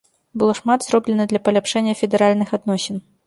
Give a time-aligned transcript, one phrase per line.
[0.43, 3.01] Было шмат зроблена для паляпшэння федэральных адносін.